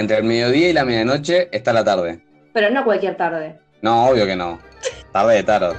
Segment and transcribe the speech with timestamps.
[0.00, 2.24] Entre el mediodía y la medianoche está la tarde.
[2.54, 3.60] Pero no cualquier tarde.
[3.82, 4.58] No, obvio que no.
[5.12, 5.76] Tarde de tarot.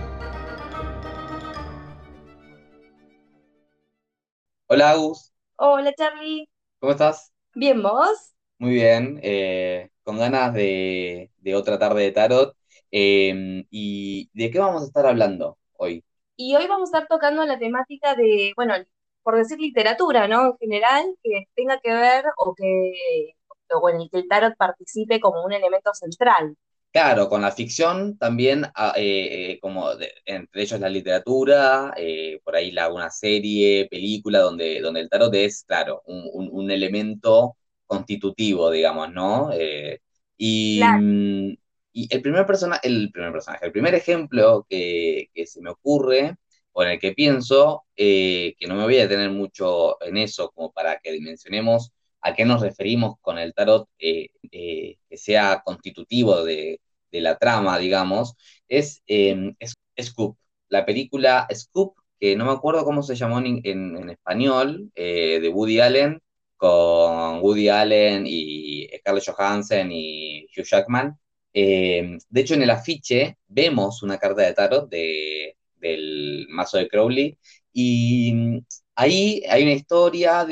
[4.68, 5.34] Hola, Agus.
[5.56, 6.48] Hola, Charlie.
[6.80, 7.34] ¿Cómo estás?
[7.56, 8.36] Bien, ¿vos?
[8.60, 9.20] Muy bien.
[9.24, 12.56] eh, con ganas de, de otra tarde de tarot.
[12.92, 16.06] Eh, ¿y de qué vamos a estar hablando hoy?
[16.36, 18.76] Y hoy vamos a estar tocando la temática de, bueno,
[19.24, 20.46] por decir literatura, ¿no?
[20.46, 23.34] En general, que tenga que ver o que,
[23.74, 26.56] o en el que el tarot participe como un elemento central.
[26.92, 32.42] Claro, con la ficción también, ah, eh, eh, como de- entre ellos la literatura, eh,
[32.44, 36.70] por ahí la, una serie, película, donde, donde el tarot es, claro, un, un- un
[36.72, 39.52] elemento constitutivo, digamos, ¿no?
[39.54, 40.02] Eh,
[40.38, 41.08] y, Claro.
[41.54, 41.58] mm,
[41.94, 46.36] y el primer persona, el primer personaje, el primer ejemplo que, que se me ocurre,
[46.74, 50.52] o en el que pienso, eh, que no me voy a detener mucho en eso,
[50.54, 51.92] como para que dimensionemos
[52.22, 56.80] a qué nos referimos con el tarot, eh, eh, que sea constitutivo de,
[57.12, 58.36] de la trama, digamos,
[58.68, 60.38] es, eh, es Scoop,
[60.70, 65.50] la película Scoop, que no me acuerdo cómo se llamó en, en- español, eh, de
[65.50, 66.22] Woody Allen,
[66.58, 71.18] con Woody Allen y Scarlett Johansson y Hugh Jackman.
[71.54, 76.88] Eh, de hecho, en el afiche vemos una carta de tarot de, del mazo de
[76.88, 77.38] Crowley
[77.74, 78.60] y mm,
[78.96, 80.48] ahí hay una historia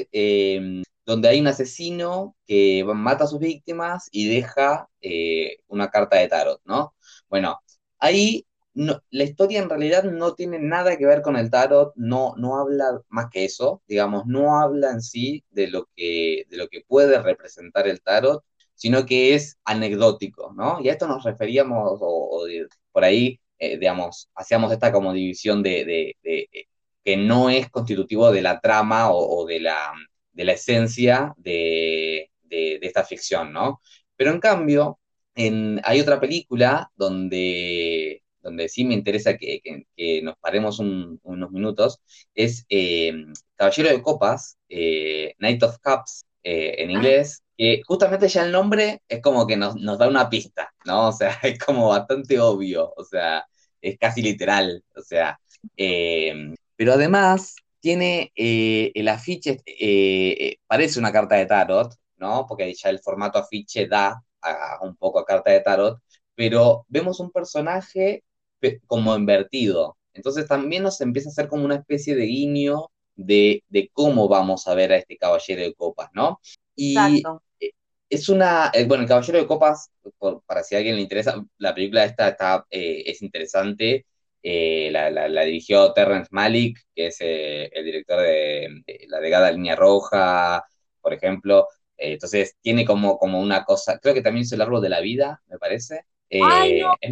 [1.09, 6.27] donde hay un asesino que mata a sus víctimas y deja eh, una carta de
[6.27, 6.93] tarot, ¿no?
[7.29, 7.59] Bueno,
[7.99, 12.57] ahí la historia en realidad no tiene nada que ver con el tarot, no, no
[12.59, 16.81] habla más que eso, digamos, no habla en sí de lo que, de lo que
[16.87, 18.43] puede representar el tarot,
[18.75, 20.79] sino que es anecdótico, ¿no?
[20.81, 22.45] Y a esto nos referíamos, o,
[22.91, 26.65] por ahí, eh, digamos, hacíamos esta como división de, de- eh,
[27.03, 29.93] que no es constitutivo de la trama o de la,
[30.39, 33.81] de la esencia de, de- de esta ficción, ¿no?
[34.15, 34.99] Pero en cambio,
[35.35, 41.19] en, hay otra película donde, donde sí me interesa que, que- que nos paremos un-
[41.23, 41.99] unos minutos,
[42.33, 43.13] es eh,
[43.55, 48.51] Caballero de Copas, eh, Knight of Cups eh, en Ah, inglés, que justamente ya el
[48.51, 51.09] nombre es como que nos, nos da una pista, ¿no?
[51.09, 53.45] O sea, es como bastante obvio, o sea,
[53.81, 55.39] es casi literal, o sea,
[55.77, 62.45] eh, pero además tiene eh, el afiche, eh, parece una carta de tarot, ¿no?
[62.47, 65.99] Porque ya el formato afiche da a- un poco a carta de tarot,
[66.35, 68.23] pero vemos un personaje
[68.59, 69.97] pe- como invertido.
[70.13, 74.67] Entonces también nos empieza a hacer como una especie de guiño de, de cómo vamos
[74.67, 76.39] a ver a este caballero de copas, ¿no?
[76.75, 77.41] Y exacto.
[77.59, 77.71] eh,
[78.09, 81.73] es una, bueno, el caballero de copas, por- para si a alguien le interesa, la
[81.75, 84.05] película esta está, eh, es interesante.
[84.41, 89.19] Eh, la, la- la dirigió Terrence Malick, que es eh, el director de, de La
[89.19, 90.63] Delgada Línea Roja,
[91.01, 91.67] por ejemplo.
[91.97, 95.01] Eh, entonces tiene como, como una cosa, creo que también hizo El Árbol de la
[95.01, 96.01] Vida, me parece.
[96.39, 97.11] Ay, no, es,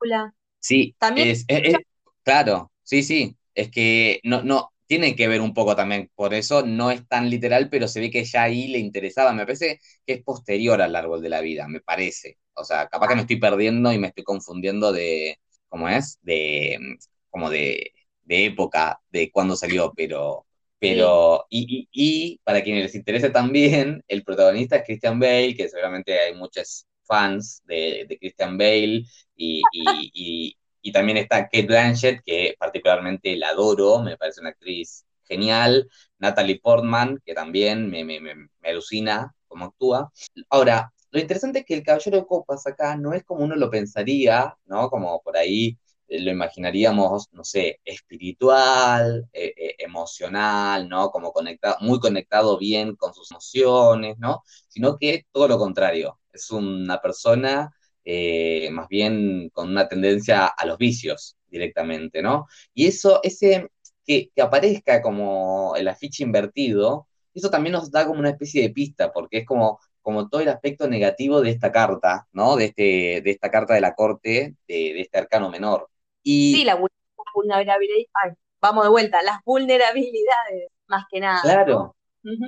[0.00, 0.34] película.
[0.60, 1.80] Sí, También, es, es- es-
[2.22, 6.64] claro, sí, sí, es que no, no, tiene que ver un poco también, por eso
[6.64, 10.14] no es tan literal, pero se ve que ya ahí le interesaba, me parece que
[10.14, 13.36] es posterior al árbol de la vida, me parece, o sea, capaz que me estoy
[13.40, 15.38] perdiendo y me estoy confundiendo de,
[15.72, 16.18] ¿cómo es?
[16.22, 16.98] De, mm,
[17.30, 17.92] como de,
[18.24, 20.46] de época, de cuándo salió, pero,
[20.78, 25.68] pero, y, y, y para quienes les interese también, el protagonista es Christian Bale, que
[25.68, 29.04] seguramente hay muchos fans de, de Christian Bale,
[29.36, 35.88] y, y también está Kate Blanchett, que particularmente la adoro, me parece una actriz genial.
[36.18, 40.12] Natalie Portman, que también me, me, me, me alucina cómo actúa.
[40.50, 43.70] Ahora, lo interesante es que el Caballero de Copas acá no es como uno lo
[43.70, 44.88] pensaría, ¿no?
[44.90, 45.78] Como por ahí
[46.08, 51.10] eh, lo imaginaríamos, no sé, espiritual, eh, eh, emocional, ¿no?
[51.10, 54.42] Como conectado, muy conectado bien con sus emociones, ¿no?
[54.68, 56.18] Sino que todo lo contrario.
[56.32, 57.70] Es una persona
[58.72, 62.46] más bien con una tendencia a los vicios directamente, ¿no?
[62.74, 63.68] Y eso, ese
[64.06, 68.70] que, que aparezca como el afiche invertido, eso también nos da como una especie de
[68.70, 72.56] pista, porque es como, como todo el aspecto negativo de esta carta, ¿no?
[72.56, 72.82] De, este,
[73.22, 75.88] de esta carta de la corte, de, de este arcano menor.
[76.50, 76.88] sí, Y la vul-
[77.34, 77.96] vulnerabilidad.
[78.24, 81.66] Ay, vamos de vuelta, las vulnerabilidades, más que nada, ¿no?
[81.66, 81.96] claro.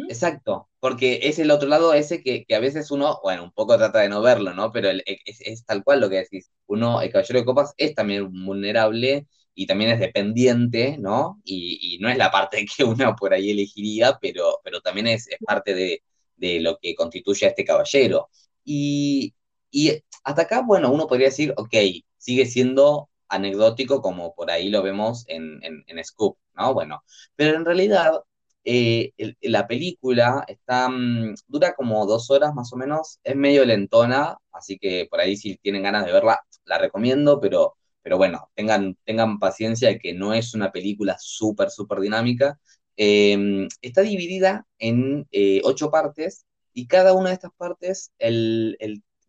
[0.08, 3.76] Exacto, porque es el otro lado ese que, que a veces uno, bueno, un poco
[3.78, 4.72] trata de no verlo, ¿no?
[4.72, 6.50] Pero el- es, es tal cual lo que decís.
[6.66, 11.40] Uno, el caballero de copas es también vulnerable y también es dependiente, ¿no?
[11.44, 15.28] Y, y no es la parte que uno por ahí elegiría, pero, pero también es,
[15.28, 16.02] es parte de,
[16.36, 18.28] de lo que constituye a este caballero.
[18.64, 19.34] Y,
[19.70, 21.74] y hasta acá, bueno, uno podría decir, ok,
[22.16, 26.74] sigue siendo anecdótico como por ahí lo vemos en, en, en Scoop, ¿no?
[26.74, 27.02] Bueno,
[27.36, 28.20] pero en realidad
[28.64, 34.36] eh, la película está, mm, dura como dos horas más o menos, es medio lentona,
[34.52, 38.96] así que por ahí si tienen ganas de verla, la recomiendo, pero, pero bueno, tengan,
[39.04, 42.58] tengan paciencia de que no es una película súper, súper dinámica.
[42.96, 48.76] Em, está dividida en eh, ocho partes y cada una de estas partes el,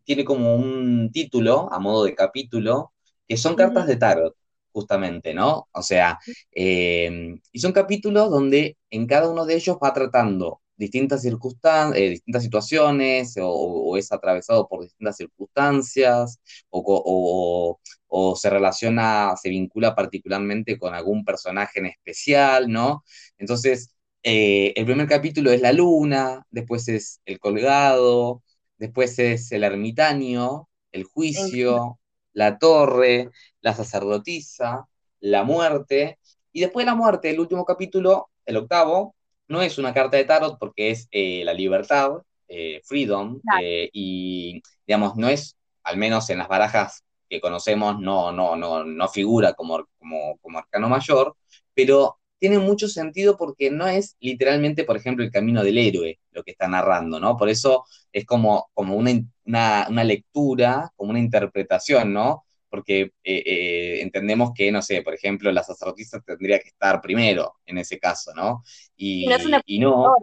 [0.04, 2.94] tiene como un título a modo de capítulo,
[3.28, 4.36] que son cartas de tarot
[4.72, 5.68] justamente, ¿no?
[5.72, 6.20] O sea,
[6.52, 12.10] eh, y son capítulos donde en cada uno de ellos va tratando distintas circunstancias, eh,
[12.10, 16.40] distintas situaciones, o, es atravesado por distintas circunstancias,
[16.70, 23.04] o, o, se relaciona, se vincula particularmente con algún personaje en especial, ¿no?
[23.38, 28.44] Entonces, eh, el primer capítulo es la luna, después es el colgado,
[28.78, 32.00] después es el ermitaño, el juicio,
[32.34, 33.30] la torre,
[33.62, 34.88] la sacerdotisa,
[35.20, 36.20] la muerte,
[36.52, 39.16] y después de la muerte, el último capítulo, el octavo,
[39.48, 42.12] no es una carta de tarot porque es eh, la libertad,
[42.48, 48.32] eh, freedom, eh, y digamos, no es, al menos en las barajas que conocemos, no,
[48.32, 51.36] no, no, no figura como, como, como arcano mayor,
[51.74, 56.44] pero tiene mucho sentido porque no es literalmente, por ejemplo, el camino del héroe lo
[56.44, 57.38] que está narrando, ¿no?
[57.38, 62.46] Por eso es como, como una, una, lectura, como una interpretación, ¿no?
[62.70, 67.56] Porque eh, eh, entendemos que, no sé, por ejemplo, la sacerdotisa tendría que estar primero
[67.66, 68.64] en ese caso, ¿no?
[68.96, 69.28] Y,
[69.80, 70.14] no,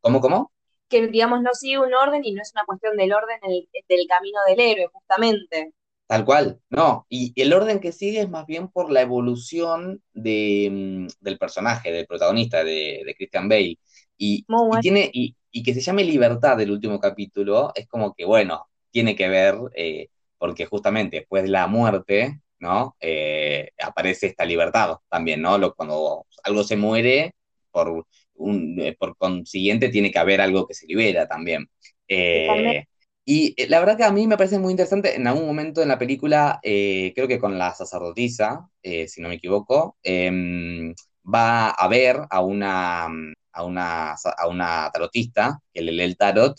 [0.00, 0.52] ¿Cómo, cómo?
[0.88, 4.38] Que, digamos, no sigue un orden y no es una cuestión del orden del camino
[4.46, 5.72] del héroe, justamente.
[6.12, 7.06] Tal cual, no.
[7.08, 11.90] Y el orden que sigue es más bien por la evolución de, mm, del personaje,
[11.90, 13.78] del protagonista, de, Christian Bale.
[14.18, 14.44] Y,
[14.82, 19.28] tiene, y, que se llame Libertad del último capítulo, es como que, bueno, tiene que
[19.28, 20.08] ver, eh,
[20.42, 22.96] porque justamente después de la muerte, ¿no?
[22.98, 25.56] Eh, aparece esta libertad también, ¿no?
[25.56, 27.36] Lo, cuando algo se muere,
[27.70, 31.70] por, un, eh, por consiguiente tiene que haber algo que se libera también.
[33.24, 35.86] Y eh, la verdad que a mí me parece muy interesante, en algún momento en
[35.86, 40.92] la película, eh, creo que con la sacerdotisa, si no me equivoco, em,
[41.22, 43.06] va a ver a una,
[43.52, 46.58] a una, a una tarotista que le lee el tarot,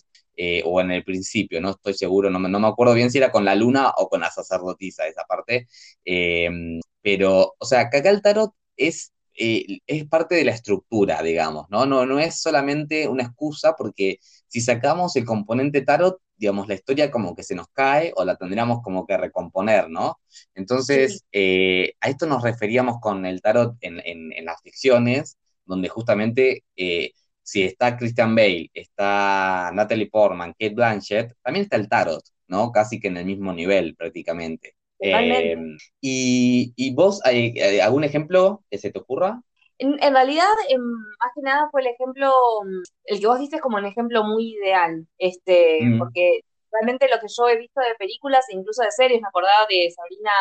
[0.65, 3.31] o en el principio, no estoy seguro, no me, no me acuerdo bien si era
[3.31, 5.67] con la luna o con la sacerdotisa esa parte,
[6.05, 11.65] em, pero, o sea, que acá el tarot es es parte de la estructura, digamos,
[11.69, 11.85] ¿no?
[11.85, 12.05] ¿no?
[12.05, 17.35] No es solamente una excusa porque si sacamos el componente tarot, digamos, la historia como
[17.35, 20.19] que se nos cae o la tendríamos como que recomponer, ¿no?
[20.55, 27.11] Entonces, eh, a esto nos referíamos con el tarot en, las ficciones, donde justamente eh,
[27.43, 32.71] si está Christian Bale, está Natalie Portman, Kate Blanchett, también está el tarot, ¿no?
[32.71, 34.75] Casi que en el mismo nivel prácticamente.
[34.99, 35.57] Eh,
[35.99, 39.41] y, y, vos, ¿hay, algún ejemplo que se te ocurra?
[39.77, 40.45] En, realidad,
[40.79, 42.31] más que nada fue el ejemplo,
[42.63, 45.99] mm, el que vos diste como un ejemplo muy ideal, este, mm.
[45.99, 46.41] porque
[46.71, 49.91] realmente lo que yo he visto de películas e incluso de series, me acordaba de
[49.91, 50.31] Sabrina,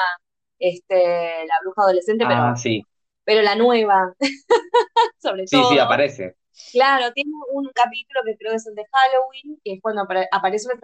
[0.60, 2.84] este, la bruja adolescente, pero, ah, sí.
[3.24, 4.14] pero la nueva,
[5.18, 5.68] sobre todo.
[5.68, 6.36] Sí, sí, aparece.
[6.72, 10.66] Claro, tiene un capítulo que creo que es el de Halloween, que es cuando aparece
[10.66, 10.78] una,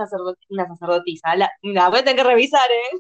[0.49, 1.37] una sacerdotisa.
[1.37, 1.51] La,
[1.89, 2.91] voy a tener que revisar, ¿eh?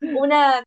[0.18, 0.64] una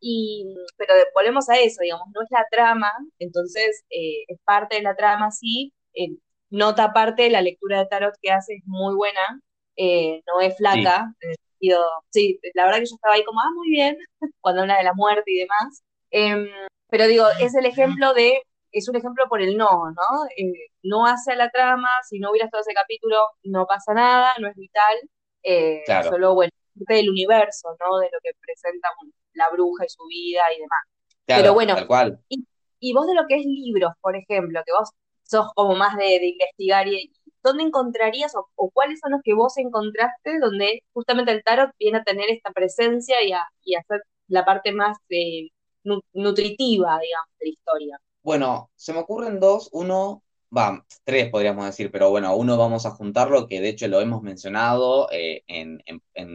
[0.00, 4.82] y, pero volvemos a eso, digamos, no es la trama, entonces eh, es parte de
[4.82, 6.16] la trama, sí, eh,
[6.50, 9.40] nota aparte, la lectura de tarot que hace es muy buena,
[9.76, 13.50] eh, no es flaca, el sentido, sí, la verdad que yo estaba ahí como, ah,
[13.54, 13.98] muy bien,
[14.40, 16.48] cuando habla de la muerte y demás, em,
[16.94, 20.28] pero digo, es el ejemplo de, es un ejemplo por el no, ¿no?
[20.84, 24.46] no hace a la trama, si no hubieras todo ese capítulo, no pasa nada, no
[24.46, 27.98] es vital, solo, bueno, del universo, ¿no?
[27.98, 28.90] De lo que presenta
[29.32, 30.82] la bruja y su vida y demás.
[31.26, 31.74] Pero bueno,
[32.28, 34.90] Y, vos de lo que es libros, por ejemplo, que vos
[35.24, 40.38] sos como más de, investigar, y, ¿dónde encontrarías o, cuáles son los que vos encontraste
[40.38, 44.70] donde justamente el tarot viene a tener esta presencia y a, y hacer la parte
[44.70, 45.48] más eh,
[45.84, 48.00] nutritiva, digamos, de la historia?
[48.22, 49.68] Bueno, se me ocurren dos.
[49.72, 50.22] Uno,
[50.56, 54.22] va, tres podríamos decir, pero bueno, uno vamos a juntarlo, que de hecho lo hemos
[54.22, 55.82] mencionado eh, en,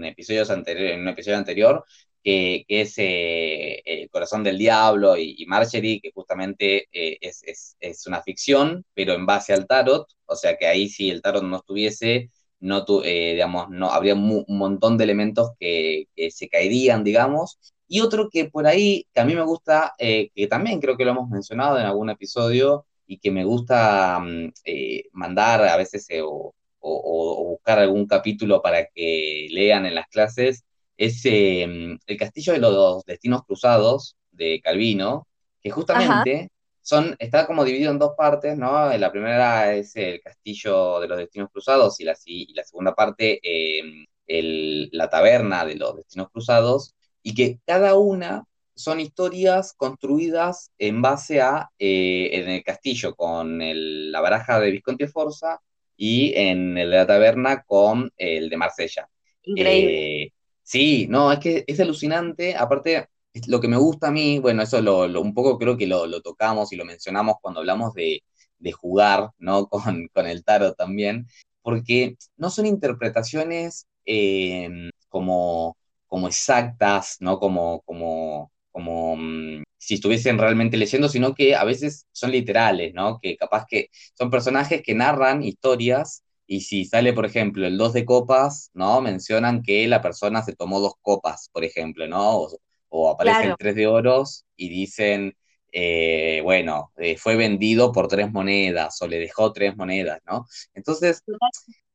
[0.06, 1.86] episodios anteriores, en un episodio anterior,
[2.24, 8.86] que, es eh, El corazón del diablo y, Marjorie, que justamente eh, es, una ficción,
[8.94, 12.30] pero en base al tarot, o sea que ahí si el tarot no estuviese,
[12.60, 17.58] no, digamos, no, habría un montón de elementos que, que, se caerían, digamos.
[17.90, 21.12] Y otro que por ahí, que a mí me gusta, que también creo que lo
[21.12, 26.22] hemos mencionado en algún episodio, y que me gusta mm, eh, mandar a veces eh,
[26.24, 30.64] o, buscar algún capítulo para que lean en las clases,
[30.96, 35.28] es em, El Castillo de los Destinos Cruzados de Calvino,
[35.62, 38.96] que justamente son, está como dividido en dos partes, ¿no?
[38.98, 43.40] La primera es el Castillo de los Destinos Cruzados y la, y la segunda parte,
[43.44, 48.46] eh, el, la Taberna de los Destinos Cruzados, y que cada una
[48.76, 55.06] son historias construidas en base a, eh, en el castillo con la baraja de Visconti
[55.08, 55.60] Forza
[55.98, 59.10] y en el de la taberna con el de Marsella.
[59.44, 60.24] Increíble.
[60.24, 60.34] Eh,
[60.64, 62.56] sí, no, es que es alucinante.
[62.56, 63.10] Aparte,
[63.48, 66.72] lo que me gusta a mí, bueno, eso lo, un poco creo que lo, tocamos
[66.72, 68.24] y lo mencionamos cuando hablamos de,
[68.72, 69.68] jugar, ¿no?
[69.70, 71.28] Con, con, el tarot también,
[71.62, 75.76] porque no son interpretaciones eh, como,
[76.10, 77.40] como exactas, ¿no?
[77.40, 83.20] Como, como, como mm, si estuviesen realmente leyendo, sino que a veces son literales, ¿no?
[83.22, 87.94] Que capaz que son personajes que narran historias y si sale, por ejemplo, el dos
[87.94, 89.02] de copas, ¿no?
[89.02, 92.48] Mencionan que la persona se tomó dos copas, por ejemplo, ¿no?
[92.90, 95.36] O, aparece el tres de oros y dicen,
[95.72, 100.48] eh, bueno, eh, fue vendido por tres monedas o le dejó tres monedas, ¿no?
[100.74, 101.24] Entonces,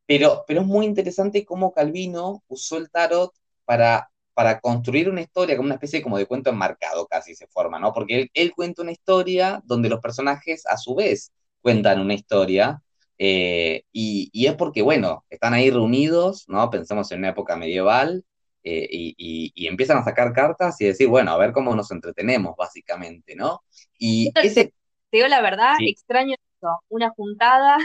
[0.07, 3.33] pero, pero es muy interesante cómo Calvino usó el tarot
[3.65, 7.79] para para construir una historia, como una especie como de cuento enmarcado casi se forma,
[7.79, 7.93] ¿no?
[7.93, 12.83] Porque él, cuenta una historia donde los personajes a su vez cuentan una historia,
[13.17, 16.69] eh, y, es porque, bueno, están ahí reunidos, ¿no?
[16.69, 18.25] Pensamos en una época medieval,
[18.65, 23.37] eh, y, empiezan a sacar cartas y decir, bueno, a ver cómo nos entretenemos, básicamente,
[23.37, 23.63] ¿no?
[23.99, 24.75] Y ese...
[25.11, 27.79] Te digo la verdad, extraño eso, una juntada.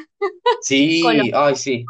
[0.61, 1.03] Sí,
[1.35, 1.85] ay, sí.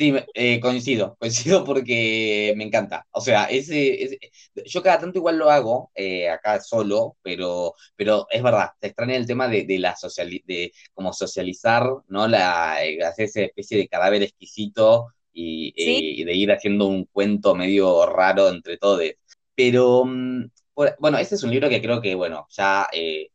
[0.00, 3.06] Sí, eh, coincido, coincido porque me encanta.
[3.10, 4.18] O sea, ese,
[4.64, 9.16] yo cada tanto igual lo hago eh, acá solo, pero, pero es verdad, se extraña
[9.16, 12.26] el tema de, la social, de como socializar, ¿no?
[12.28, 18.06] La, eh, hacer esa especie de cadáver exquisito y, de ir haciendo un cuento medio
[18.06, 19.02] raro entre todos.
[19.54, 20.50] Pero, mm,
[20.98, 23.28] bueno, ese es un libro que creo que, bueno, ya es,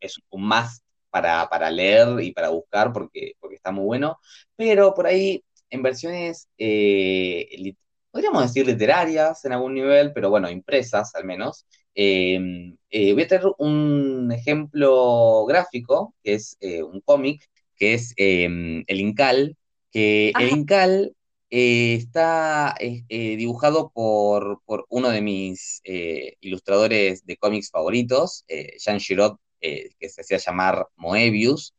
[0.00, 4.20] es un más para, para leer y para buscar porque, porque está muy bueno,
[4.56, 7.74] pero por ahí en versiones, eh,
[8.10, 11.66] podríamos decir literarias en algún nivel, pero bueno, impresas al menos.
[11.94, 18.12] Em, eh, voy a tener un ejemplo gráfico, que es eh, un cómic, que es
[18.16, 19.56] em, El Incal,
[19.90, 21.16] que el Incal
[21.48, 22.74] está
[23.08, 25.82] dibujado por, uno de mis
[26.40, 28.44] ilustradores de cómics favoritos,
[28.78, 31.74] Jean Giraud, que se hacía llamar Moebius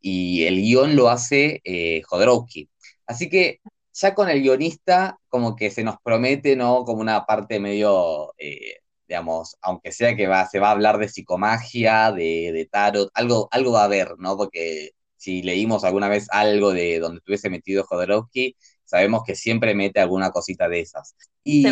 [0.00, 2.68] y el guion lo hace eh, Jodorowsky.
[3.06, 3.60] Así que
[3.92, 6.84] ya con el guionista como que se nos promete, ¿no?
[6.84, 8.76] Como una parte medio, eh,
[9.08, 13.48] digamos, aunque sea que va, se va a hablar de psicomagia, de, de, tarot, algo,
[13.50, 14.36] algo va a haber, ¿no?
[14.36, 20.00] Porque si leímos alguna vez algo de donde estuviese metido Jodorowsky, sabemos que siempre mete
[20.00, 21.14] alguna cosita de esas.
[21.44, 21.66] Y,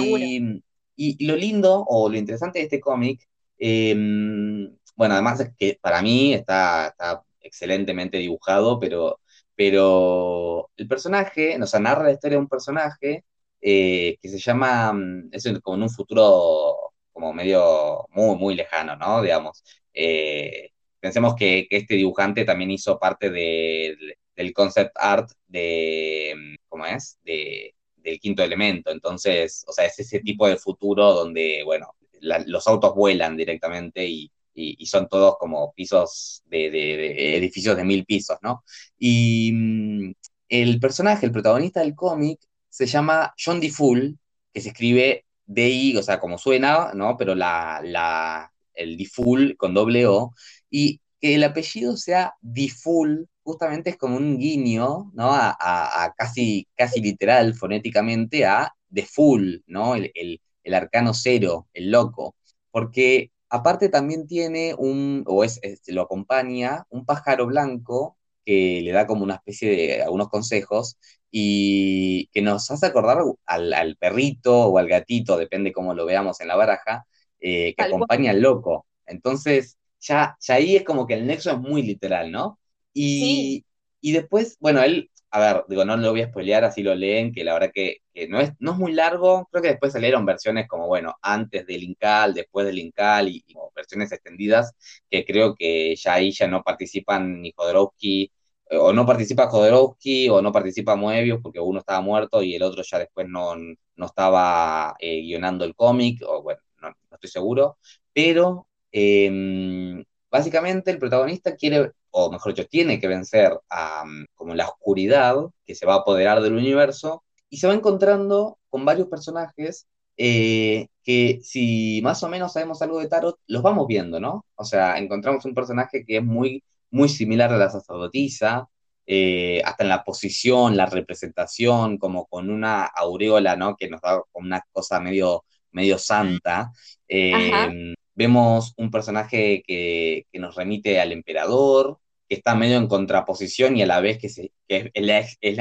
[0.97, 3.27] y, lo lindo o lo interesante de este cómic,
[3.59, 9.21] em, bueno, además es que para mí está, está excelentemente dibujado, pero,
[9.57, 13.25] pero el personaje, nos narra la historia de un personaje
[13.61, 18.97] eh, que se llama, mm, es como en un futuro como medio muy, muy lejano,
[18.97, 19.23] ¿no?
[19.23, 19.65] Digamos.
[19.93, 27.19] Eh, pensemos que, este dibujante también hizo parte del concept art de, mm, ¿cómo es?
[27.25, 28.91] De, del quinto elemento.
[28.91, 34.31] Entonces, o sea, es ese tipo de futuro donde, bueno, los autos vuelan directamente y,
[34.59, 38.65] y, son todos como pisos de, edificios de mil pisos, ¿no?
[38.99, 40.13] Y mm,
[40.49, 43.71] el personaje, el protagonista del cómic, se llama John D.
[43.71, 44.19] Fool,
[44.53, 47.17] que se escribe D-I, o sea, como suena, ¿no?
[47.17, 49.07] Pero la, el D.
[49.07, 50.33] Fool con doble O,
[50.71, 52.69] y que el apellido sea D.
[52.69, 55.31] Fool, justamente es como un guiño, ¿no?
[55.33, 59.95] A, casi, casi literal, fonéticamente, a The Fool, ¿no?
[59.95, 62.35] El, el, el arcano cero, el loco.
[62.71, 69.07] Porque Aparte también tiene un, o es, lo acompaña, un pájaro blanco que le da
[69.07, 70.99] como una especie de algunos consejos
[71.31, 76.49] y que nos hace acordar al, perrito o al gatito, depende cómo lo veamos en
[76.49, 77.07] la baraja,
[77.41, 78.87] eh, que acompaña al loco.
[79.07, 82.59] Entonces, ya, ya ahí es como que el nexo es muy literal, ¿no?
[82.95, 83.65] Y,
[84.01, 87.33] y después, bueno, él a ver, digo, no lo voy a spoilear, así lo leen,
[87.33, 90.67] que la verdad que, no, es, no es muy largo, creo que después salieron versiones
[90.69, 93.45] como, bueno, antes del Incal, después del Incal, y,
[93.75, 94.75] versiones extendidas,
[95.11, 98.33] que creo que ya ahí ya no participan ni Jodorowsky,
[98.71, 102.63] eh, o no participa Jodorowsky, o no participa Moebius, porque uno estaba muerto y el
[102.63, 107.79] otro ya después no, no estaba eh, guionando el cómic, o bueno, no, estoy seguro,
[108.13, 114.55] pero em, básicamente el protagonista quiere o mejor dicho, tiene que vencer a mm, como
[114.55, 119.09] la oscuridad que se va a apoderar del universo y se va encontrando con varios
[119.09, 119.87] personajes
[120.17, 124.45] eh, que si más o menos sabemos algo de Tarot, los vamos viendo, ¿no?
[124.57, 128.69] O sea, encontramos un personaje que es muy, muy similar a la sacerdotisa,
[129.07, 133.77] eh, hasta en la posición, la representación, como con una aureola, ¿no?
[133.77, 136.73] Que nos da una cosa medio, medio santa.
[137.07, 143.77] Eh, vemos un personaje que, que, nos remite al emperador, que está medio en contraposición
[143.77, 145.57] y a la vez que, se, es, la, es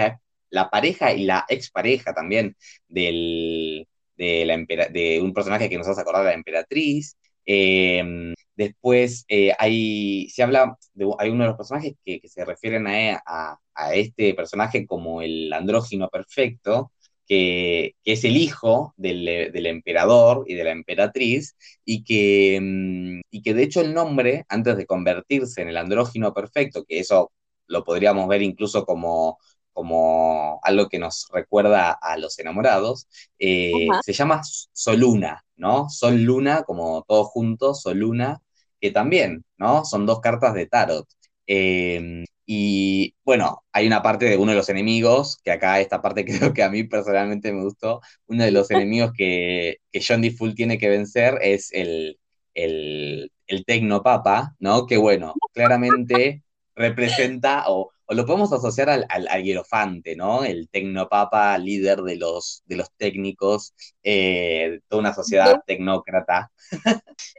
[0.49, 3.87] la, pareja y la expareja también del,
[4.17, 4.57] de, la,
[4.89, 7.15] de un personaje que nos hace acordar a la emperatriz.
[7.45, 10.77] Eh, después eh, hay, se habla,
[11.19, 15.21] hay uno de los personajes que, que se refieren a, a, a, este personaje como
[15.21, 16.91] el andrógino perfecto,
[17.27, 21.55] que, que es el hijo del, del, emperador y de la emperatriz,
[21.85, 26.33] y que, mm, y que de hecho el nombre, antes de convertirse en el andrógino
[26.33, 27.31] perfecto, que eso
[27.67, 29.37] lo podríamos ver incluso como
[29.77, 33.07] como algo que nos recuerda a los enamorados,
[33.37, 34.41] eh, se llama
[34.73, 35.87] Soluna, ¿no?
[35.87, 38.41] Sol Luna, como todos juntos, Soluna,
[38.81, 39.85] que también, ¿no?
[39.85, 41.07] Son dos cartas de tarot.
[41.45, 46.25] Eh, y bueno, hay una parte de uno de los enemigos, que acá esta parte
[46.49, 50.31] creo que a mí personalmente me gustó, uno de los enemigos que, que John D.
[50.31, 52.17] Full tiene que vencer es el,
[52.55, 54.87] el, el Tecnopapa, ¿no?
[54.87, 56.43] Que bueno, claramente
[56.75, 60.45] representa o o lo podemos asociar al, al, al, hierofante, ¿no?
[60.45, 66.49] El tecnopapa, líder de los, de los técnicos, eh, toda una sociedad tecnócrata.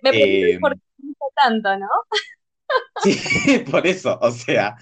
[0.03, 0.77] Me eh, por
[1.35, 1.89] tanto, ¿no?
[3.05, 4.77] sí, por eso, o sea,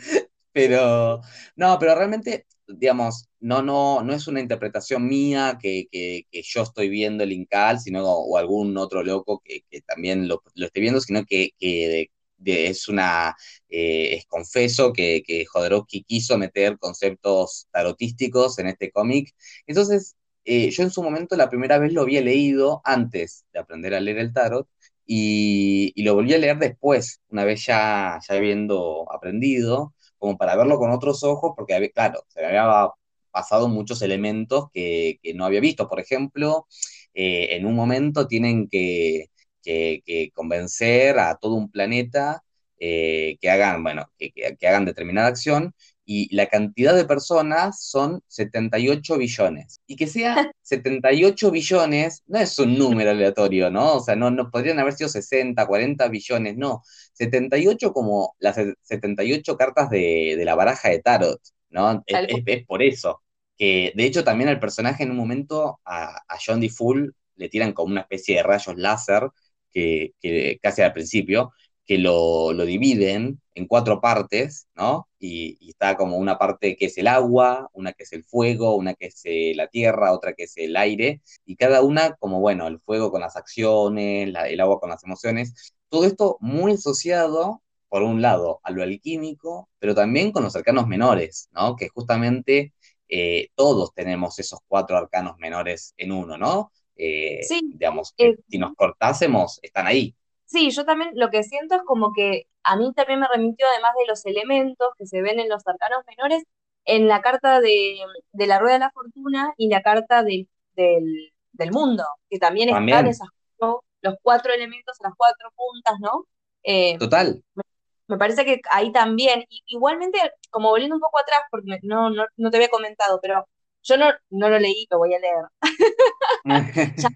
[0.53, 1.21] pero,
[1.57, 6.89] no, pero realmente, digamos, no, no, no es una interpretación mía que, que, yo estoy
[6.89, 11.01] viendo el Incal, sino, o algún otro loco que, que también lo, lo, esté viendo,
[11.01, 13.35] sino que, que de, es una,
[13.69, 19.35] eh, es confeso que, que Jodorowsky quiso meter conceptos tarotísticos en este cómic.
[19.67, 23.95] Entonces, eh, yo en su momento la primera vez lo había leído antes de aprender
[23.95, 24.69] a leer el tarot
[25.07, 30.79] y, lo volví a leer después, una vez ya, ya habiendo aprendido, como para verlo
[30.79, 32.91] con otros ojos, porque, claro, se me había
[33.31, 35.89] pasado muchos elementos que, que no había visto.
[35.89, 36.67] Por ejemplo,
[37.15, 39.31] eh, en un momento tienen que,
[39.63, 42.43] que, que convencer a todo un planeta
[42.79, 45.75] eh, que hagan, bueno, que, que, hagan determinada acción
[46.07, 49.81] y la cantidad de personas son 78 billones.
[49.87, 53.97] Y que sea 78 billones no es un número aleatorio, ¿no?
[53.97, 56.83] O sea, no, no podrían haber sido 60, 40 billones, no.
[57.13, 61.41] 78 como las 78 cartas de, de la baraja de Tarot,
[61.71, 62.03] ¿no?
[62.07, 63.23] Es, es, es, por eso.
[63.59, 66.69] Que de hecho también al personaje en un momento, a, a John D.
[66.71, 69.29] Full, le tiran como una especie de rayos láser
[69.73, 71.53] que, que casi al principio,
[71.87, 75.09] que lo, lo, dividen en cuatro partes, ¿no?
[75.19, 78.75] Y, y, está como una parte que es el agua, una que es el fuego,
[78.77, 82.41] una que es eh, la tierra, otra que es el aire, y cada una como,
[82.41, 86.73] bueno, el fuego con las acciones, la, el agua con las emociones, todo esto muy
[86.73, 91.77] asociado, por un lado, a lo alquímico, pero también con los arcanos menores, ¿no?
[91.77, 92.75] Que justamente
[93.09, 96.73] eh, todos tenemos esos cuatro arcanos menores en uno, ¿no?
[96.97, 100.15] eh, sí, digamos, que si nos cortásemos, están ahí.
[100.47, 103.93] Sí, yo también lo que siento es como que a mí también me remitió, además
[103.99, 106.45] de los elementos que se ven en los arcanos menores,
[106.85, 107.99] en la carta de,
[108.33, 112.71] de la Rueda de la Fortuna y la carta de, del, del, mundo, que también,
[112.71, 112.99] también.
[112.99, 113.29] están esas,
[113.61, 113.83] ¿no?
[114.03, 116.27] los cuatro elementos, las cuatro puntas, ¿no?
[116.63, 117.43] Eh, Total.
[117.55, 117.63] Me,
[118.07, 120.19] me, parece que ahí también, y, igualmente,
[120.51, 123.49] como volviendo un poco atrás, porque no, no, no te había comentado, pero
[123.83, 125.45] yo no, no lo leí, lo voy a leer.
[126.97, 127.09] ya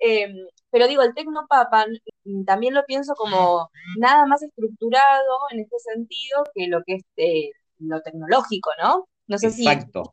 [0.00, 0.32] eh,
[0.70, 1.86] pero digo, el Tecnopapa
[2.24, 7.04] mm, también lo pienso como nada más estructurado en este sentido que lo que es
[7.16, 9.06] eh, lo tecnológico, ¿no?
[9.26, 10.04] No sé Exacto.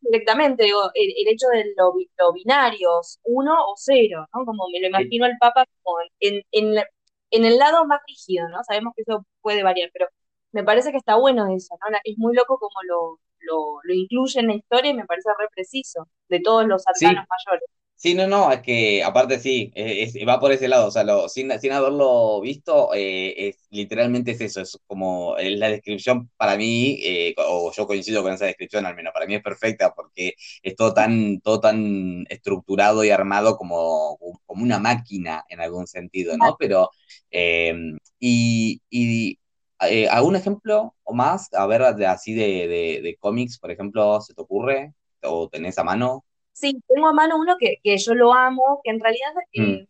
[0.00, 4.44] si directamente, digo, el, el hecho de lo, lo, binarios, uno o cero, ¿no?
[4.44, 6.82] Como me lo imagino el Papa como en, en,
[7.30, 8.62] en el lado más rígido, ¿no?
[8.64, 10.08] Sabemos que eso puede variar, pero
[10.52, 11.98] me parece que está bueno eso, ¿no?
[12.04, 15.48] Es muy loco como lo, lo, lo, incluye en la historia y me parece re
[15.54, 17.46] preciso, de todos los arcanos sí.
[17.46, 17.70] mayores.
[18.00, 21.02] Sí, no, no, es que aparte sí, es, es, va por ese lado, o sea,
[21.02, 26.30] lo, sin, sin haberlo visto, eh, es, literalmente es eso, es como es la descripción
[26.36, 29.94] para mí, eh, o yo coincido con esa descripción al menos, para mí es perfecta
[29.96, 35.88] porque es todo tan, todo tan estructurado y armado como, como una máquina en algún
[35.88, 36.56] sentido, ¿no?
[36.56, 36.90] Pero,
[37.32, 37.74] eh,
[38.20, 39.40] y, y
[39.80, 41.52] eh, ¿Algún ejemplo o más?
[41.54, 44.94] A ver, de, así de, de, de, cómics, por ejemplo, ¿se te ocurre?
[45.22, 46.24] ¿O tenés a mano?
[46.58, 49.62] Sí, tengo a mano uno que, que yo lo amo, que en realidad, mm.
[49.62, 49.88] eh,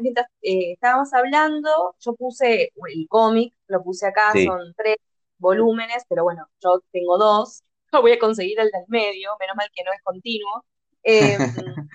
[0.00, 4.44] mientras eh, estábamos hablando, yo puse el cómic, lo puse acá, sí.
[4.44, 4.96] son tres
[5.38, 9.68] volúmenes, pero bueno, yo tengo dos, yo voy a conseguir el del medio, menos mal
[9.72, 10.64] que no es continuo.
[11.04, 11.38] Em,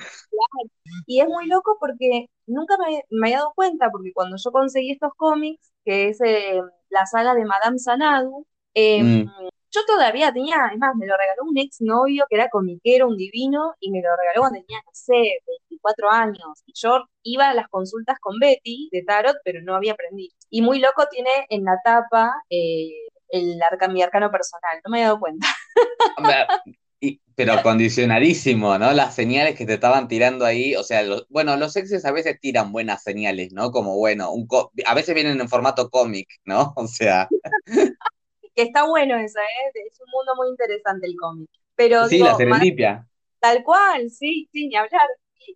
[1.08, 4.92] y es muy loco porque nunca me, me, había dado cuenta, porque cuando yo conseguí
[4.92, 9.26] estos cómics, que es eh, la saga de Madame Sanadu, mm.
[9.76, 13.76] Yo todavía tenía, además, me lo regaló un ex novio que era comiquero, un divino,
[13.80, 16.64] y me lo regaló cuando tenía, no sé, 24 años.
[16.66, 20.34] Y yo iba a las consultas con Betty de Tarot, pero no había aprendido.
[20.50, 22.92] Y muy loco tiene en la tapa eh,
[23.30, 25.48] el arca, mi arcano personal, no me había dado cuenta.
[27.36, 28.94] pero condicionadísimo, ¿no?
[28.94, 32.72] Las señales que te estaban tirando ahí, o sea, bueno, los exes a veces tiran
[32.72, 33.72] buenas señales, ¿no?
[33.72, 34.48] Como, bueno, un
[34.86, 36.74] a veces vienen en formato cómic, ¿no?
[36.78, 37.28] O sea...
[38.56, 39.72] que está bueno eso, ¿eh?
[39.88, 41.50] Es un mundo muy interesante el cómic.
[41.76, 43.08] Pero, sí, la serendipia.
[43.40, 45.08] Tal cual, sí, sí, ni hablar.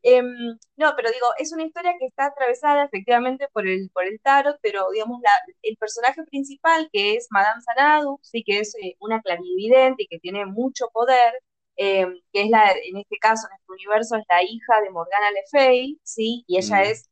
[0.04, 4.20] Em, no, pero digo, es una historia que está atravesada efectivamente por el, por el
[4.22, 5.32] tarot, pero digamos, la,
[5.64, 10.20] el personaje principal, que es Madame Sanadu, sí que es eh, una clarividente y que
[10.20, 11.34] tiene mucho poder,
[11.78, 15.32] em, que es la, en este caso, en este universo, es la hija de Morgana
[15.32, 16.44] Le Fay, ¿sí?
[16.48, 17.10] Y ella mm, es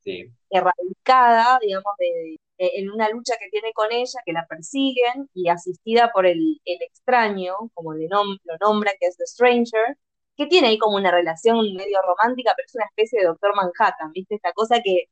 [0.51, 6.11] erradicada, digamos, de, en una lucha que tiene con ella, que la persiguen, y asistida
[6.13, 9.97] por el, el extraño, como le lo nombra, que es The Stranger,
[10.37, 14.11] que tiene ahí como una relación medio romántica, pero es una especie de Doctor Manhattan,
[14.11, 14.35] ¿viste?
[14.35, 15.05] Esta cosa que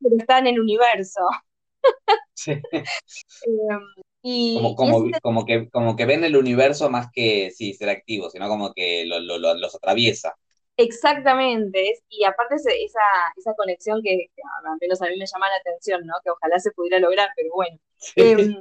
[0.00, 1.20] está en el universo.
[2.36, 2.52] Sí.
[3.46, 3.80] Em,
[4.22, 8.72] y, como, que, como que ven el universo más que sí, ser activo, sino como
[8.72, 10.34] que los atraviesa.
[10.76, 12.70] Exactamente, y aparte esa,
[13.36, 14.26] esa conexión que,
[14.64, 16.14] al menos a mí me llama la atención, ¿no?
[16.24, 17.78] Que ojalá se pudiera lograr, pero bueno.
[18.16, 18.60] Em,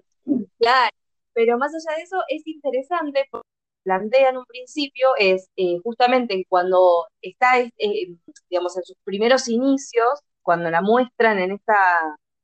[0.59, 0.95] claro,
[1.33, 3.47] pero más allá de eso es interesante porque
[3.83, 8.15] plantea en un principio es eh, justamente cuando está, eh,
[8.49, 11.75] digamos, en sus primeros inicios, cuando la muestran en esta,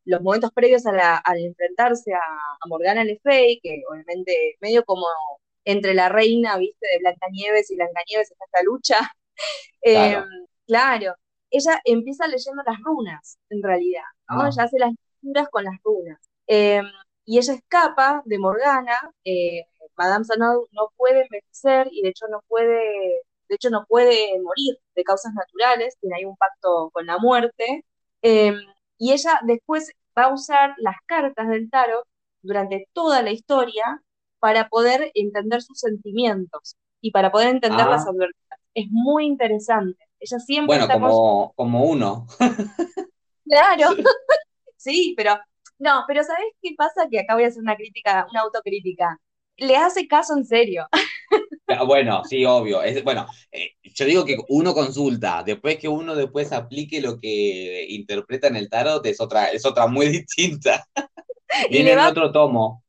[0.06, 2.20] los momentos previos a al enfrentarse a,
[2.68, 5.06] Morgana Le Fay, que obviamente medio como
[5.66, 8.98] entre la reina, viste, de Blancanieves y Blancanieves está esta lucha.
[9.82, 10.20] Claro.
[10.20, 11.16] Em, claro.
[11.50, 14.42] ella empieza leyendo las runas, en realidad, ¿no?
[14.42, 14.50] Ah.
[14.52, 16.20] Ella hace las lecturas con las runas.
[16.48, 16.86] Em,
[17.26, 19.64] y ella escapa de Morgana, eh,
[19.98, 24.80] Madame Sanadu no puede envejecer y de hecho no puede, de hecho no puede morir
[24.96, 27.86] de causas naturales, tiene ahí un pacto con la muerte.
[28.22, 28.56] Em,
[28.98, 32.06] y ella después va a usar las cartas del tarot
[32.42, 34.02] durante toda la historia
[34.40, 38.10] para poder entender sus sentimientos y para poder entender las ah.
[38.12, 38.49] advertencias.
[38.80, 40.04] Es muy interesante.
[40.20, 42.28] Ella siempre bueno, como, como uno.
[43.46, 43.96] claro,
[44.78, 45.40] sí, pero
[45.80, 47.08] no, pero ¿sabes qué pasa?
[47.10, 49.20] Que acá voy a hacer una crítica, una autocrítica
[49.60, 50.88] le hace caso en serio.
[51.72, 52.82] Ah, bueno, sí, obvio.
[52.82, 57.86] Es, bueno, eh, yo digo que uno consulta, después que uno después aplique lo que
[57.90, 60.88] interpreta en el tarot es otra, es otra muy distinta.
[61.70, 62.84] Viene en otro tomo.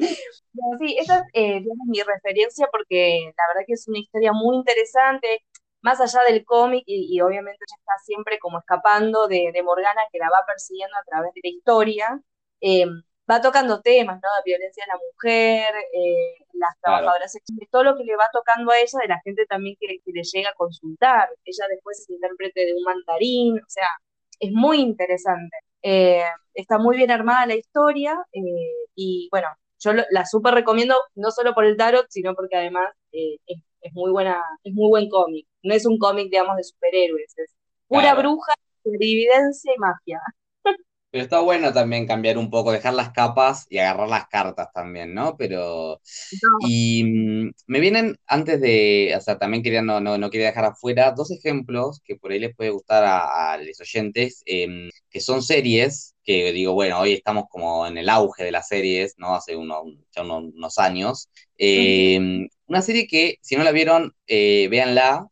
[0.00, 5.44] Sí, esa eh, es mi referencia porque la verdad que es una historia muy interesante,
[5.82, 10.18] más allá del cómic y, obviamente ella está siempre como escapando de, de, Morgana que
[10.18, 12.20] la va persiguiendo a través de la historia.
[12.60, 12.86] Eh,
[13.30, 14.28] va tocando temas, ¿no?
[14.44, 18.72] De violencia de la mujer, eh, las trabajadoras sexuales, todo lo que le va tocando
[18.72, 21.28] a ella de la gente también que, le llega a consultar.
[21.44, 23.88] Ella después es intérprete de un mandarín, o sea,
[24.38, 25.56] es muy interesante.
[25.82, 26.24] Eh,
[26.54, 28.40] está muy bien armada la historia eh,
[28.94, 29.48] y bueno,
[29.82, 34.42] yo la súper recomiendo no solo por el tarot, sino porque además es, muy buena,
[34.64, 35.46] es muy buen cómic.
[35.62, 37.54] No es un cómic, digamos, de superhéroes, es
[37.88, 38.52] pura bruja,
[38.84, 40.20] evidencia y magia.
[41.12, 45.12] Pero está bueno también cambiar un poco, dejar las capas y agarrar las cartas también,
[45.12, 45.36] ¿no?
[45.36, 46.00] Pero.
[46.66, 49.14] Y mm, me vienen antes de.
[49.16, 52.56] O sea, también quería, no, no, quería dejar afuera dos ejemplos que por ahí les
[52.56, 57.86] puede gustar a, los oyentes, em, que son series que digo, bueno, hoy estamos como
[57.86, 59.34] en el auge de las series, ¿no?
[59.34, 59.82] Hace uno,
[60.16, 61.28] ya unos, años.
[61.58, 65.28] Em, una serie que, si no la vieron, eh, véanla,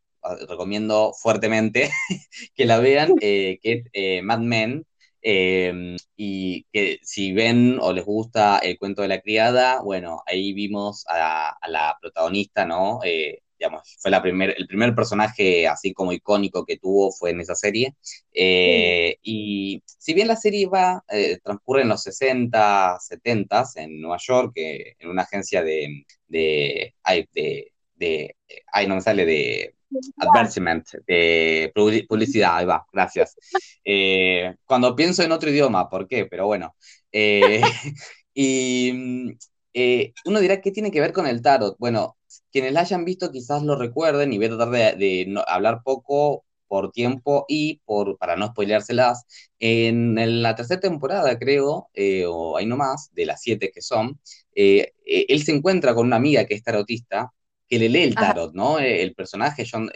[0.49, 1.90] recomiendo fuertemente
[2.55, 4.85] que la vean, eh, que es eh, Mad Men.
[5.23, 10.53] Em, y que si ven o les gusta el cuento de la criada, bueno, ahí
[10.53, 13.01] vimos a, la protagonista, ¿no?
[13.05, 17.41] Eh, digamos, fue la primer, el primer personaje así como icónico que tuvo fue en
[17.41, 17.95] esa serie.
[18.33, 24.19] Eh, y si bien la serie va, eh, transcurre en los 60, 70 en Nueva
[24.19, 26.95] York, en una agencia de, de,
[27.35, 28.37] de, de,
[28.73, 29.75] ay, no me sale de
[30.18, 31.72] advertisement, de
[32.09, 33.37] publicidad, ahí va, gracias.
[33.85, 36.26] Eh, cuando pienso en otro idioma, ¿por qué?
[36.26, 36.74] Pero bueno.
[37.12, 37.61] Eh,
[38.35, 39.31] y mm,
[39.74, 41.76] eh, uno dirá, ¿qué tiene que ver con el tarot?
[41.79, 42.16] Bueno,
[42.53, 46.92] quienes la hayan visto quizás lo recuerden y voy a tratar de, hablar poco por
[46.92, 49.24] tiempo y por, para no spoileárselas.
[49.59, 51.88] En, la tercera temporada, creo,
[52.29, 54.20] o ahí nomás, de las siete que son,
[54.55, 57.33] él se encuentra con una amiga que es tarotista
[57.71, 58.79] que le lee el tarot, ¿no?
[58.79, 59.91] El personaje John,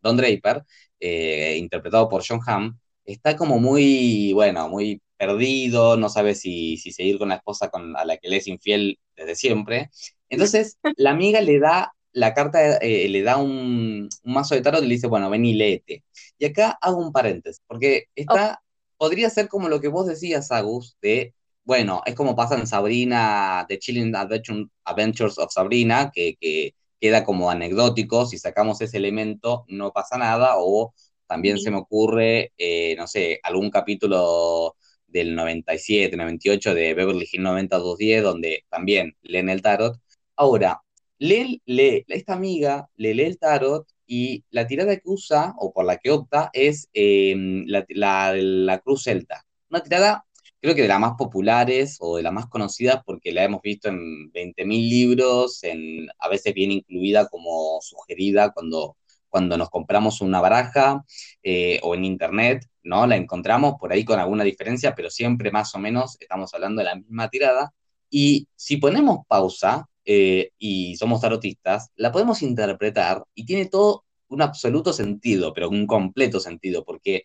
[0.00, 0.64] Don Draper,
[1.00, 7.18] interpretado por John Hamm, está como muy, bueno, muy perdido, no sabe si, si seguir
[7.18, 9.90] con la esposa con, a la que le es infiel desde siempre.
[10.28, 14.86] Entonces, la amiga le da la carta, eh, le da un, mazo de tarot y
[14.86, 16.04] le dice, bueno, ven y léete.
[16.38, 18.62] Y acá hago un paréntesis, porque está,
[18.96, 23.66] podría ser como lo que vos decías, Agus, de, bueno, es como pasa en Sabrina,
[23.68, 29.92] The Chilling Adventures of Sabrina, que, que queda como anecdótico, si sacamos ese elemento no
[29.92, 30.94] pasa nada, o
[31.26, 37.42] también se me ocurre, eh, no sé, algún capítulo del 97, 98 de Beverly Hills
[37.42, 40.00] 90210, donde también leen el tarot.
[40.36, 40.82] Ahora,
[41.18, 45.84] lee, lee, esta amiga le lee el tarot y la tirada que usa, o por
[45.84, 47.84] la que opta, es em, la,
[48.34, 49.44] la, Cruz Celta.
[49.70, 50.24] Una tirada,
[50.60, 53.88] creo que de las más populares o de las más conocidas, porque la hemos visto
[53.88, 58.96] en 20.000 libros, en, a veces viene incluida como sugerida cuando
[59.30, 61.04] cuando nos compramos una baraja
[61.42, 63.06] eh, o en internet, ¿no?
[63.06, 66.86] La encontramos por ahí con alguna diferencia, pero siempre más o menos estamos hablando de
[66.86, 67.72] la misma tirada.
[68.10, 74.42] Y si ponemos pausa eh, y somos tarotistas, la podemos interpretar y tiene todo un
[74.42, 77.24] absoluto sentido, pero un completo sentido, porque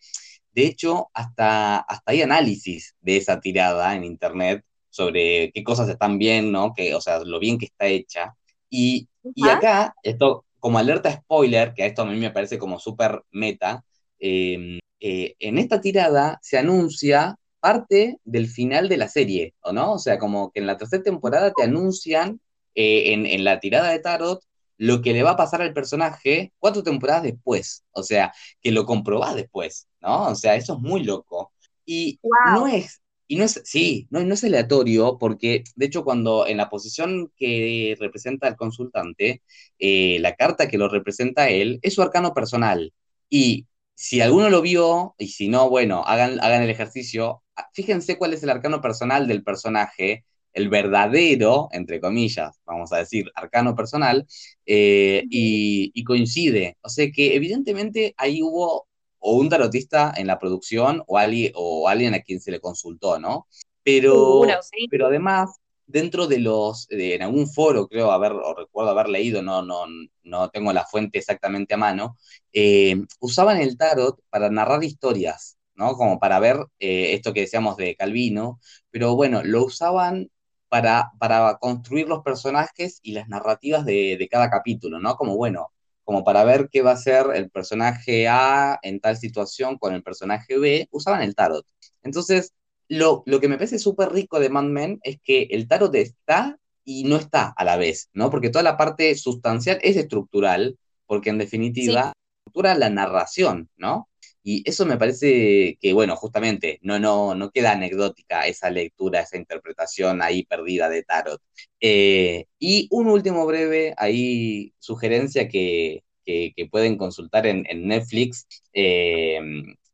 [0.56, 6.18] de hecho hasta, hasta hay análisis de esa tirada en internet sobre qué cosas están
[6.18, 6.74] bien, ¿no?
[6.74, 8.36] Que, o sea, lo bien que está hecha.
[8.70, 12.80] Y, y acá, esto como alerta spoiler, que a esto a mí me parece como
[12.80, 13.84] súper meta,
[14.20, 19.94] em, eh, en esta tirada se anuncia parte del final de la serie, ¿o no?
[19.94, 22.40] O sea, como que en la tercera temporada te anuncian
[22.74, 24.42] eh, en, la tirada de Tarot
[24.78, 28.86] lo que le va a pasar al personaje cuatro temporadas después, o sea, que lo
[28.86, 30.28] comprobás después, ¿no?
[30.28, 31.54] O sea, eso es muy loco.
[31.86, 32.20] Y
[32.54, 36.58] no es y no es, sí, no, no es aleatorio, porque de hecho cuando en
[36.58, 39.42] la posición que representa el consultante,
[39.80, 42.94] eh, la carta que lo representa él es su arcano personal.
[43.30, 48.34] Y si alguno lo vio, y si no, bueno, hagan, hagan el ejercicio, fíjense cuál
[48.34, 54.26] es el arcano personal del personaje, el verdadero, entre comillas, vamos a decir, arcano personal,
[54.66, 56.78] eh, y, y, coincide.
[56.82, 58.88] O sea que evidentemente ahí hubo
[59.20, 63.20] o un tarotista en la producción o alguien, o alguien a quien se le consultó,
[63.20, 63.48] ¿no?
[63.84, 64.44] Pero,
[64.90, 65.50] pero además,
[65.88, 69.86] dentro de los, en algún foro creo haber, o recuerdo haber leído, no, no,
[70.24, 72.18] no tengo la fuente exactamente a mano,
[72.54, 75.96] eh, usaban el tarot para narrar historias, ¿no?
[75.96, 78.60] Como para ver eh, esto que decíamos de Calvino,
[78.92, 80.30] pero bueno, lo usaban
[80.70, 85.16] para, para construir los personajes y las narrativas de, de cada capítulo, ¿no?
[85.16, 85.72] Como bueno,
[86.04, 90.04] como para ver qué va a ser el personaje A en tal situación con el
[90.04, 91.66] personaje B, usaban el tarot.
[92.04, 92.54] Entonces,
[92.88, 96.58] lo, lo que me parece súper rico de Mad Men es que el tarot está
[96.84, 98.30] y no está a la vez, ¿no?
[98.30, 104.08] Porque toda la parte sustancial es estructural, porque en definitiva, estructura la narración, ¿no?
[104.48, 109.38] Y eso me parece que, bueno, justamente no, no, no queda anecdótica esa lectura, esa
[109.38, 111.42] interpretación ahí perdida de Tarot.
[111.82, 119.40] Eh, y un último breve ahí sugerencia que, que, pueden consultar en, Netflix eh,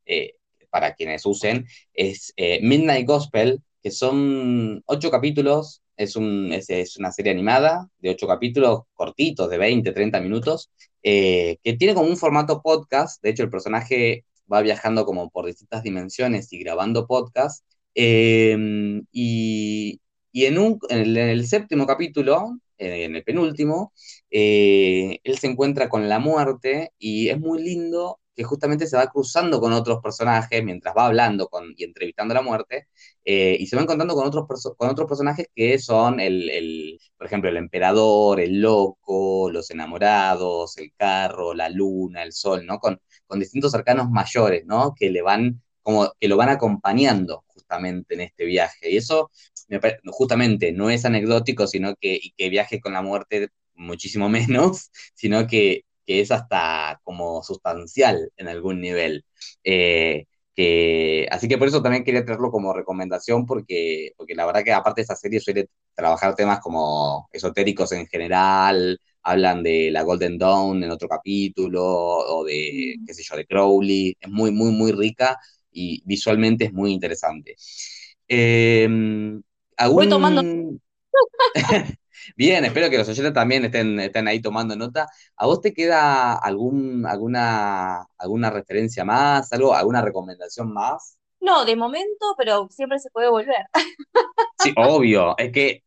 [0.06, 0.34] eh,
[0.70, 7.14] para quienes usen es Midnight Gospel, que son ocho capítulos, es, un, es, es, una
[7.14, 10.70] serie animada de ocho capítulos cortitos, de 20, 30 minutos,
[11.02, 13.24] que tiene como un formato podcast.
[13.24, 17.66] De hecho, el personaje va viajando como por distintas dimensiones y grabando podcast.
[17.96, 20.00] Em, y,
[20.34, 23.94] en, un, en, el, séptimo capítulo, en el penúltimo,
[24.30, 29.08] eh, él se encuentra con la muerte y es muy lindo que justamente se va
[29.08, 32.88] cruzando con otros personajes mientras va hablando con, y entrevistando la muerte,
[33.26, 37.28] eh, y se va encontrando con otros, con otros personajes que son, el, el, por
[37.28, 42.80] ejemplo, el emperador, el loco, los enamorados, el carro, la luna, el sol, ¿no?
[42.80, 43.00] Con,
[43.32, 44.94] con distintos arcanos mayores, ¿no?
[44.94, 48.91] Que le van, como que lo van acompañando justamente en este viaje.
[48.91, 49.32] Y eso,
[50.08, 55.48] justamente, no es anecdótico, sino que, y que viaje con la muerte muchísimo menos, sino
[55.48, 59.24] que que es hasta como sustancial en algún nivel.
[59.63, 64.63] Eh, que, así que por eso también quería traerlo como recomendación, porque, porque la verdad
[64.63, 70.38] que aparte esa serie suele trabajar temas como esotéricos en general, hablan de la Golden
[70.38, 74.92] Dawn en otro capítulo, o de, qué sé yo, de Crowley, es muy, muy, muy
[74.92, 75.38] rica
[75.72, 77.56] y visualmente es muy interesante.
[78.28, 78.88] Eh,
[79.90, 80.42] Voy tomando...
[82.36, 85.08] Bien, espero que los oyentes también estén, estén ahí tomando nota.
[85.36, 91.18] ¿A vos te queda algún, alguna, alguna referencia más, algo, alguna recomendación más?
[91.42, 93.66] No, de momento, pero siempre se puede volver.
[94.58, 95.84] Sí, obvio, es que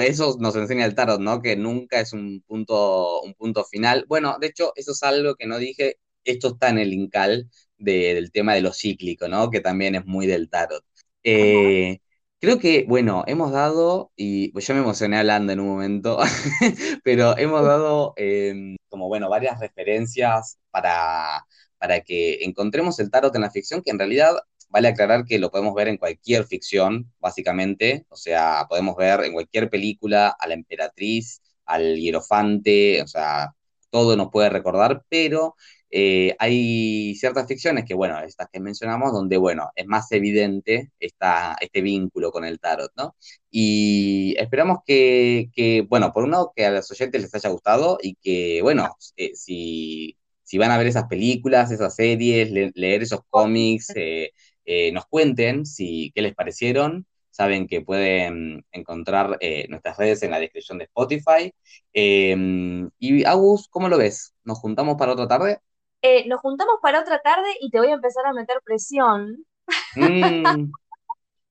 [0.00, 1.42] eso nos enseña el tarot, ¿no?
[1.42, 4.06] Que nunca es un punto, un punto final.
[4.08, 8.32] Bueno, de hecho, eso es algo que no dije, esto está en el Incal del
[8.32, 9.50] tema de lo cíclico, ¿no?
[9.50, 10.82] Que también es muy del tarot.
[11.22, 11.98] Eh,
[12.40, 16.18] creo que, bueno, hemos dado, y pues yo me emocioné hablando en un momento,
[17.04, 21.44] pero hemos dado em, como, bueno, varias referencias para,
[21.78, 24.36] para que encontremos el tarot en la ficción, que en realidad
[24.68, 29.32] vale aclarar que lo podemos ver en cualquier ficción, básicamente, o sea, podemos ver en
[29.32, 33.54] cualquier película a la emperatriz, al hierofante, o sea,
[33.90, 35.54] todo nos puede recordar, pero
[35.90, 41.56] eh, hay ciertas ficciones que, bueno, estas que mencionamos, donde, bueno, es más evidente esta,
[41.60, 43.16] este vínculo con el tarot, ¿no?
[43.50, 48.16] Y esperamos que, bueno, por un lado, que a los oyentes les haya gustado y
[48.16, 53.90] que, bueno, eh, si, si, van a ver esas películas, esas series, leer esos cómics,
[53.96, 54.32] eh,
[54.92, 57.06] nos cuenten si, qué les parecieron.
[57.30, 61.52] Saben que pueden encontrar nuestras redes en la descripción de Spotify.
[61.92, 64.34] Em, y Agus, ¿cómo lo ves?
[64.44, 65.60] ¿Nos juntamos para otra tarde?
[66.02, 69.44] Eh, nos juntamos para otra tarde y te voy a empezar a meter presión.
[69.96, 70.72] Mm.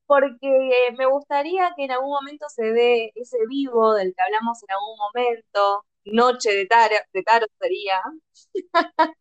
[0.08, 4.71] porque me gustaría que en algún momento se dé ese vivo del que hablamos en
[4.71, 8.01] algún momento, noche de, tarot, de tarot sería.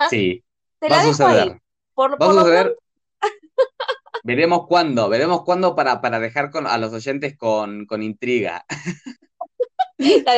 [0.09, 0.45] Sí,
[0.91, 1.61] va a suceder.
[1.99, 2.77] va a suceder.
[4.27, 8.67] Veremos cuándo, veremos cuándo para, para dejar a los oyentes con, con intriga.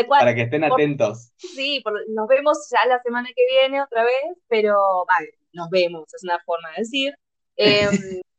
[0.09, 1.33] Para que estén atentos.
[1.37, 6.23] Sí, nos vemos ya la semana que viene otra vez, pero vale, nos vemos, es
[6.23, 7.15] una forma de decir.
[7.61, 7.91] Em,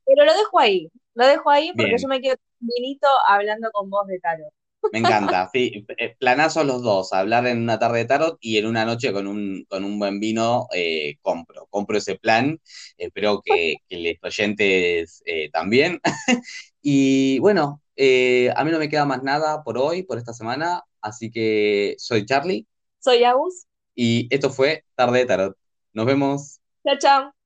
[0.05, 4.07] pero lo dejo ahí, lo dejo ahí porque yo me quedo vinito hablando con vos
[4.07, 4.53] de tarot.
[4.91, 8.65] Me encanta, sí, eh, planazo los dos, hablar en una tarde de tarot y en
[8.65, 12.59] una noche con un, con un buen vino, eh, compro, compro ese plan,
[12.97, 15.99] espero que, que los oyentes eh, también.
[16.81, 21.31] y bueno, a mí no me queda más nada por hoy, por esta semana, Así
[21.31, 22.67] que soy Charlie.
[22.99, 23.65] Soy Agus.
[23.95, 25.57] Y esto fue Tarde de Tarot.
[25.93, 26.59] Nos vemos.
[26.85, 27.38] Chao, chao.